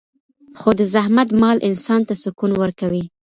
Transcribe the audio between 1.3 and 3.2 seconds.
مال انسان ته سکون ورکوي.